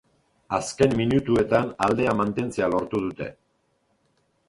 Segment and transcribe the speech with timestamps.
[0.57, 3.33] Azken minutuetan aldea mantentzea lortu dute.